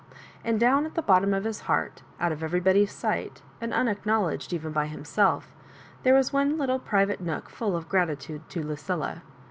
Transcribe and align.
And 0.43 0.59
down 0.59 0.87
at 0.87 0.95
the 0.95 1.03
bottom 1.03 1.31
of 1.31 1.43
his 1.43 1.59
heart, 1.59 2.01
out 2.19 2.31
of 2.31 2.41
everybody's 2.41 2.91
sight, 2.91 3.43
and 3.61 3.71
unacknowledged 3.71 4.51
even 4.51 4.71
by 4.71 4.87
himself, 4.87 5.53
there 6.01 6.15
was 6.15 6.33
one 6.33 6.57
little 6.57 6.79
private 6.79 7.21
nook 7.21 7.51
full 7.51 7.75
of 7.75 7.87
gratitude 7.87 8.49
to 8.49 8.63
Lucilla. 8.63 9.21